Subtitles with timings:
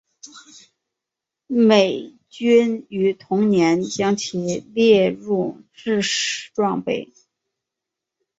[1.45, 4.39] 美军于同年将其
[4.73, 7.13] 列入制式装备。